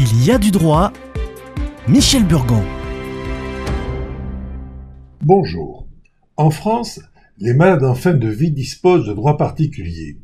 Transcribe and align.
Il 0.00 0.24
y 0.24 0.30
a 0.30 0.38
du 0.38 0.52
droit. 0.52 0.92
Michel 1.88 2.24
Burgon. 2.24 2.62
Bonjour. 5.22 5.88
En 6.36 6.50
France, 6.50 7.00
les 7.38 7.52
malades 7.52 7.82
en 7.82 7.96
fin 7.96 8.14
de 8.14 8.28
vie 8.28 8.52
disposent 8.52 9.08
de 9.08 9.12
droits 9.12 9.36
particuliers. 9.36 10.16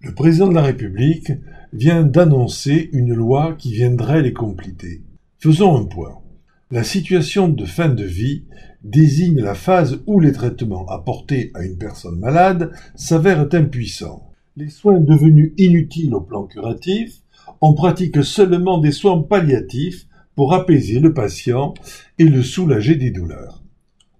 Le 0.00 0.14
président 0.14 0.48
de 0.48 0.54
la 0.54 0.62
République 0.62 1.30
vient 1.74 2.04
d'annoncer 2.04 2.88
une 2.94 3.12
loi 3.12 3.54
qui 3.58 3.74
viendrait 3.74 4.22
les 4.22 4.32
compléter. 4.32 5.02
Faisons 5.36 5.76
un 5.76 5.84
point. 5.84 6.22
La 6.70 6.82
situation 6.82 7.50
de 7.50 7.66
fin 7.66 7.90
de 7.90 8.04
vie 8.04 8.44
désigne 8.82 9.42
la 9.42 9.54
phase 9.54 10.00
où 10.06 10.20
les 10.20 10.32
traitements 10.32 10.86
apportés 10.86 11.50
à 11.52 11.66
une 11.66 11.76
personne 11.76 12.18
malade 12.18 12.72
s'avèrent 12.94 13.46
impuissants. 13.52 14.32
Les 14.56 14.70
soins 14.70 15.00
devenus 15.00 15.52
inutiles 15.58 16.14
au 16.14 16.22
plan 16.22 16.44
curatif, 16.44 17.20
on 17.60 17.74
pratique 17.74 18.22
seulement 18.24 18.78
des 18.78 18.92
soins 18.92 19.22
palliatifs 19.22 20.06
pour 20.34 20.54
apaiser 20.54 21.00
le 21.00 21.12
patient 21.12 21.74
et 22.18 22.24
le 22.24 22.42
soulager 22.42 22.94
des 22.94 23.10
douleurs. 23.10 23.62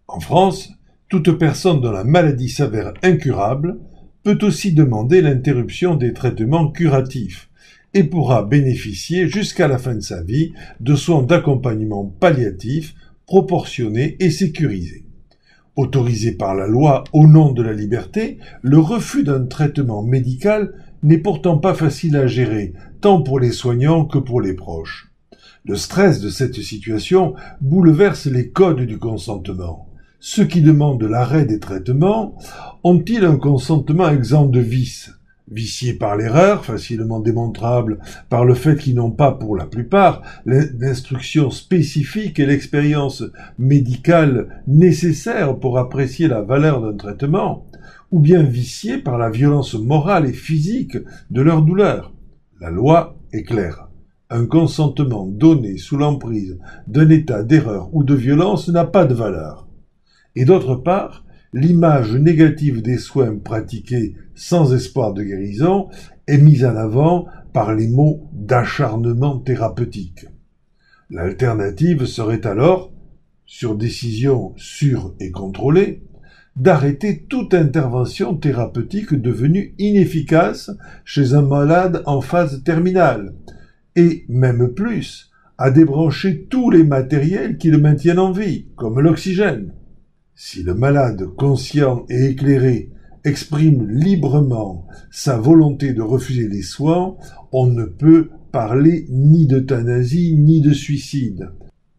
En 0.08 0.20
France, 0.20 0.70
toute 1.08 1.32
personne 1.32 1.80
dont 1.80 1.92
la 1.92 2.04
maladie 2.04 2.48
s'avère 2.48 2.92
incurable 3.02 3.78
peut 4.22 4.38
aussi 4.42 4.72
demander 4.72 5.22
l'interruption 5.22 5.94
des 5.94 6.12
traitements 6.12 6.70
curatifs 6.70 7.48
et 7.94 8.04
pourra 8.04 8.42
bénéficier 8.42 9.28
jusqu'à 9.28 9.68
la 9.68 9.78
fin 9.78 9.94
de 9.94 10.00
sa 10.00 10.22
vie 10.22 10.52
de 10.80 10.94
soins 10.94 11.22
d'accompagnement 11.22 12.04
palliatif 12.04 12.94
proportionnés 13.26 14.16
et 14.20 14.30
sécurisés. 14.30 15.04
Autorisé 15.76 16.32
par 16.32 16.54
la 16.54 16.66
loi 16.66 17.04
au 17.12 17.26
nom 17.26 17.52
de 17.52 17.62
la 17.62 17.72
liberté, 17.72 18.38
le 18.62 18.78
refus 18.78 19.22
d'un 19.22 19.46
traitement 19.46 20.02
médical 20.02 20.74
n'est 21.02 21.18
pourtant 21.18 21.58
pas 21.58 21.74
facile 21.74 22.16
à 22.16 22.26
gérer, 22.26 22.72
tant 23.00 23.22
pour 23.22 23.40
les 23.40 23.52
soignants 23.52 24.04
que 24.04 24.18
pour 24.18 24.40
les 24.40 24.54
proches. 24.54 25.10
Le 25.64 25.76
stress 25.76 26.20
de 26.20 26.30
cette 26.30 26.54
situation 26.54 27.34
bouleverse 27.60 28.26
les 28.26 28.50
codes 28.50 28.80
du 28.80 28.98
consentement. 28.98 29.88
Ceux 30.20 30.44
qui 30.44 30.62
demandent 30.62 31.02
l'arrêt 31.02 31.44
des 31.44 31.60
traitements 31.60 32.36
ont-ils 32.82 33.24
un 33.24 33.36
consentement 33.36 34.08
exempt 34.08 34.46
de 34.46 34.60
vices? 34.60 35.12
Viciés 35.50 35.94
par 35.94 36.16
l'erreur, 36.16 36.64
facilement 36.64 37.20
démontrable 37.20 38.00
par 38.28 38.44
le 38.44 38.54
fait 38.54 38.76
qu'ils 38.76 38.96
n'ont 38.96 39.10
pas, 39.10 39.32
pour 39.32 39.56
la 39.56 39.64
plupart, 39.64 40.22
l'instruction 40.44 41.50
spécifique 41.50 42.38
et 42.38 42.44
l'expérience 42.44 43.24
médicale 43.58 44.62
nécessaire 44.66 45.58
pour 45.58 45.78
apprécier 45.78 46.28
la 46.28 46.42
valeur 46.42 46.82
d'un 46.82 46.96
traitement, 46.96 47.64
ou 48.10 48.20
bien 48.20 48.42
viciés 48.42 48.98
par 48.98 49.18
la 49.18 49.30
violence 49.30 49.74
morale 49.74 50.26
et 50.26 50.32
physique 50.32 50.96
de 51.30 51.42
leur 51.42 51.62
douleur. 51.62 52.12
La 52.60 52.70
loi 52.70 53.16
est 53.32 53.42
claire. 53.42 53.88
Un 54.30 54.46
consentement 54.46 55.26
donné 55.26 55.78
sous 55.78 55.96
l'emprise 55.96 56.58
d'un 56.86 57.08
état 57.10 57.42
d'erreur 57.42 57.88
ou 57.94 58.04
de 58.04 58.14
violence 58.14 58.68
n'a 58.68 58.84
pas 58.84 59.04
de 59.04 59.14
valeur. 59.14 59.68
Et 60.36 60.44
d'autre 60.44 60.74
part, 60.74 61.24
l'image 61.52 62.14
négative 62.14 62.82
des 62.82 62.98
soins 62.98 63.36
pratiqués 63.36 64.14
sans 64.34 64.74
espoir 64.74 65.14
de 65.14 65.22
guérison 65.22 65.88
est 66.26 66.38
mise 66.38 66.64
en 66.64 66.76
avant 66.76 67.26
par 67.52 67.74
les 67.74 67.88
mots 67.88 68.28
d'acharnement 68.32 69.38
thérapeutique. 69.38 70.26
L'alternative 71.10 72.04
serait 72.04 72.46
alors, 72.46 72.92
sur 73.46 73.76
décision 73.76 74.52
sûre 74.56 75.14
et 75.20 75.30
contrôlée, 75.30 76.02
d'arrêter 76.58 77.24
toute 77.28 77.54
intervention 77.54 78.34
thérapeutique 78.34 79.14
devenue 79.14 79.74
inefficace 79.78 80.70
chez 81.04 81.34
un 81.34 81.42
malade 81.42 82.02
en 82.06 82.20
phase 82.20 82.62
terminale, 82.64 83.34
et 83.96 84.24
même 84.28 84.68
plus, 84.74 85.30
à 85.56 85.70
débrancher 85.70 86.46
tous 86.50 86.70
les 86.70 86.84
matériels 86.84 87.58
qui 87.58 87.70
le 87.70 87.78
maintiennent 87.78 88.18
en 88.18 88.32
vie, 88.32 88.66
comme 88.76 89.00
l'oxygène, 89.00 89.72
si 90.34 90.62
le 90.62 90.74
malade 90.74 91.26
conscient 91.36 92.06
et 92.08 92.26
éclairé 92.26 92.90
exprime 93.24 93.88
librement 93.88 94.86
sa 95.10 95.36
volonté 95.36 95.92
de 95.92 96.02
refuser 96.02 96.48
les 96.48 96.62
soins, 96.62 97.16
on 97.52 97.66
ne 97.66 97.84
peut 97.84 98.30
parler 98.52 99.06
ni 99.10 99.46
d'euthanasie 99.46 100.34
ni 100.36 100.60
de 100.60 100.72
suicide. 100.72 101.50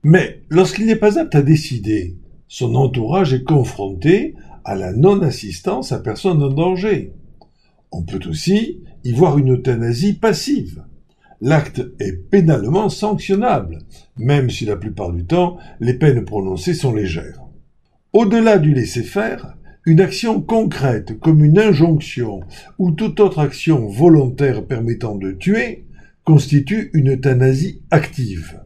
Mais 0.04 0.44
lorsqu'il 0.50 0.86
n'est 0.86 0.96
pas 0.96 1.20
apte 1.20 1.36
à 1.36 1.42
décider, 1.42 2.18
son 2.48 2.76
entourage 2.76 3.34
est 3.34 3.44
confronté 3.44 4.36
à 4.66 4.76
la 4.76 4.94
non-assistance 4.94 5.92
à 5.92 6.00
personne 6.00 6.44
en 6.44 6.50
danger. 6.50 7.14
On 7.92 8.04
peut 8.04 8.20
aussi 8.28 8.82
y 9.04 9.14
voir 9.14 9.38
une 9.38 9.54
euthanasie 9.54 10.14
passive. 10.14 10.84
L'acte 11.42 11.82
est 12.00 12.30
pénalement 12.30 12.90
sanctionnable, 12.90 13.80
même 14.18 14.50
si 14.50 14.66
la 14.66 14.76
plupart 14.76 15.12
du 15.12 15.26
temps 15.26 15.58
les 15.80 15.94
peines 15.94 16.26
prononcées 16.26 16.74
sont 16.74 16.94
légères. 16.94 17.42
Au-delà 18.12 18.58
du 18.58 18.74
laisser-faire, 18.74 19.56
une 19.86 20.02
action 20.02 20.42
concrète 20.42 21.18
comme 21.20 21.44
une 21.44 21.58
injonction 21.58 22.42
ou 22.78 22.92
toute 22.92 23.20
autre 23.20 23.40
action 23.40 23.88
volontaire 23.88 24.66
permettant 24.66 25.16
de 25.16 25.32
tuer 25.32 25.86
constitue 26.24 26.92
une 26.94 27.14
euthanasie 27.14 27.82
active. 27.90 28.60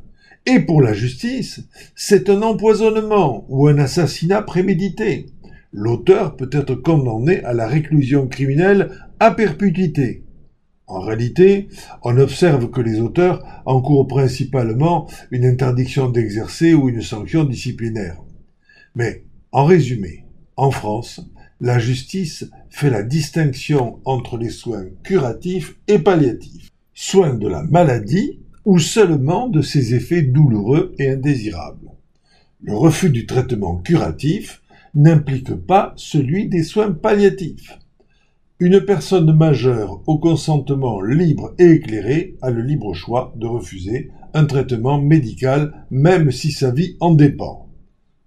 Et 0.45 0.59
pour 0.59 0.81
la 0.81 0.93
justice, 0.93 1.61
c'est 1.95 2.29
un 2.29 2.41
empoisonnement 2.41 3.45
ou 3.47 3.67
un 3.67 3.77
assassinat 3.77 4.41
prémédité. 4.41 5.27
L'auteur 5.73 6.35
peut 6.35 6.49
être 6.51 6.75
condamné 6.75 7.43
à 7.43 7.53
la 7.53 7.67
réclusion 7.67 8.27
criminelle 8.27 8.91
à 9.19 9.31
perpétuité. 9.31 10.23
En 10.85 10.99
réalité, 10.99 11.67
on 12.03 12.17
observe 12.17 12.69
que 12.69 12.81
les 12.81 12.99
auteurs 12.99 13.43
encourent 13.65 14.07
principalement 14.07 15.09
une 15.31 15.45
interdiction 15.45 16.09
d'exercer 16.09 16.75
ou 16.75 16.89
une 16.89 17.01
sanction 17.01 17.43
disciplinaire. 17.43 18.21
Mais 18.95 19.23
en 19.51 19.65
résumé, 19.65 20.25
en 20.57 20.69
France, 20.69 21.21
la 21.59 21.79
justice 21.79 22.45
fait 22.69 22.91
la 22.91 23.01
distinction 23.01 23.99
entre 24.05 24.37
les 24.37 24.49
soins 24.49 24.85
curatifs 25.01 25.75
et 25.87 25.97
palliatifs, 25.97 26.69
soins 26.93 27.33
de 27.33 27.47
la 27.47 27.63
maladie 27.63 28.41
ou 28.65 28.77
seulement 28.77 29.47
de 29.47 29.61
ses 29.63 29.95
effets 29.95 30.21
douloureux 30.21 30.93
et 30.99 31.09
indésirables. 31.09 31.89
Le 32.61 32.75
refus 32.75 33.09
du 33.09 33.25
traitement 33.25 33.77
curatif 33.77 34.62
n'implique 34.93 35.53
pas 35.55 35.93
celui 35.95 36.47
des 36.47 36.63
soins 36.63 36.91
palliatifs. 36.91 37.77
Une 38.59 38.81
personne 38.81 39.35
majeure 39.35 40.01
au 40.07 40.19
consentement 40.19 41.01
libre 41.01 41.53
et 41.59 41.71
éclairé 41.71 42.35
a 42.41 42.51
le 42.51 42.61
libre 42.61 42.93
choix 42.93 43.33
de 43.35 43.47
refuser 43.47 44.11
un 44.33 44.45
traitement 44.45 45.01
médical 45.01 45.85
même 45.89 46.31
si 46.31 46.51
sa 46.51 46.71
vie 46.71 46.95
en 46.99 47.13
dépend. 47.13 47.69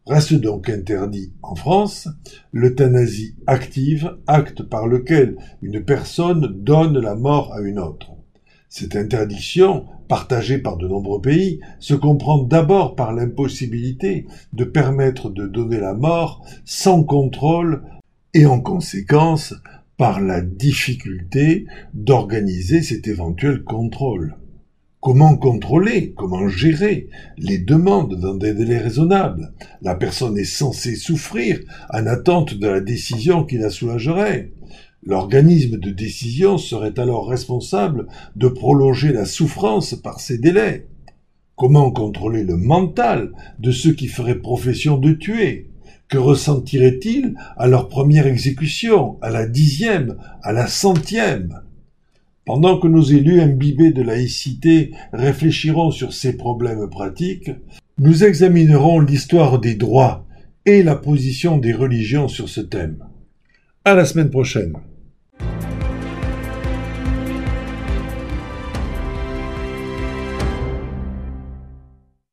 Reste 0.06 0.34
donc 0.34 0.68
interdit 0.68 1.32
en 1.42 1.54
France 1.54 2.08
l'euthanasie 2.52 3.34
active, 3.46 4.16
acte 4.26 4.62
par 4.62 4.86
lequel 4.86 5.36
une 5.62 5.84
personne 5.84 6.62
donne 6.62 6.98
la 6.98 7.14
mort 7.14 7.52
à 7.52 7.60
une 7.60 7.78
autre. 7.78 8.12
Cette 8.68 8.96
interdiction, 8.96 9.86
partagée 10.08 10.58
par 10.58 10.76
de 10.76 10.88
nombreux 10.88 11.20
pays, 11.20 11.60
se 11.78 11.94
comprend 11.94 12.42
d'abord 12.42 12.94
par 12.96 13.12
l'impossibilité 13.12 14.26
de 14.52 14.64
permettre 14.64 15.30
de 15.30 15.46
donner 15.46 15.78
la 15.78 15.94
mort 15.94 16.44
sans 16.64 17.04
contrôle 17.04 17.82
et 18.34 18.46
en 18.46 18.60
conséquence 18.60 19.54
par 19.96 20.20
la 20.20 20.42
difficulté 20.42 21.66
d'organiser 21.94 22.82
cet 22.82 23.08
éventuel 23.08 23.62
contrôle. 23.62 24.36
Comment 25.00 25.36
contrôler, 25.36 26.12
comment 26.16 26.48
gérer 26.48 27.08
les 27.38 27.58
demandes 27.58 28.18
dans 28.18 28.34
des 28.34 28.54
délais 28.54 28.78
raisonnables? 28.78 29.52
La 29.80 29.94
personne 29.94 30.36
est 30.36 30.44
censée 30.44 30.96
souffrir 30.96 31.60
en 31.90 32.06
attente 32.06 32.54
de 32.54 32.66
la 32.66 32.80
décision 32.80 33.44
qui 33.44 33.56
la 33.56 33.70
soulagerait. 33.70 34.50
L'organisme 35.06 35.78
de 35.78 35.90
décision 35.90 36.58
serait 36.58 36.98
alors 36.98 37.28
responsable 37.28 38.08
de 38.34 38.48
prolonger 38.48 39.12
la 39.12 39.24
souffrance 39.24 39.94
par 39.94 40.18
ces 40.18 40.36
délais. 40.36 40.88
Comment 41.54 41.92
contrôler 41.92 42.42
le 42.42 42.56
mental 42.56 43.30
de 43.60 43.70
ceux 43.70 43.92
qui 43.92 44.08
feraient 44.08 44.40
profession 44.40 44.98
de 44.98 45.12
tuer? 45.12 45.70
Que 46.08 46.18
ressentiraient-ils 46.18 47.34
à 47.56 47.68
leur 47.68 47.88
première 47.88 48.26
exécution, 48.26 49.16
à 49.22 49.30
la 49.30 49.46
dixième, 49.46 50.16
à 50.42 50.52
la 50.52 50.66
centième? 50.66 51.62
Pendant 52.44 52.78
que 52.78 52.88
nos 52.88 53.02
élus 53.02 53.40
imbibés 53.40 53.92
de 53.92 54.02
laïcité 54.02 54.90
réfléchiront 55.12 55.92
sur 55.92 56.12
ces 56.12 56.36
problèmes 56.36 56.90
pratiques, 56.90 57.52
nous 57.98 58.24
examinerons 58.24 58.98
l'histoire 58.98 59.60
des 59.60 59.76
droits 59.76 60.26
et 60.64 60.82
la 60.82 60.96
position 60.96 61.58
des 61.58 61.72
religions 61.72 62.26
sur 62.26 62.48
ce 62.48 62.60
thème. 62.60 63.04
À 63.84 63.94
la 63.94 64.04
semaine 64.04 64.30
prochaine. 64.30 64.74